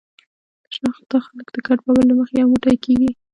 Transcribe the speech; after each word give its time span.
ناآشنا 0.83 1.19
خلک 1.27 1.47
د 1.51 1.57
ګډ 1.67 1.79
باور 1.85 2.03
له 2.09 2.15
مخې 2.19 2.35
یو 2.41 2.47
موټی 2.53 2.77
کېږي. 2.85 3.11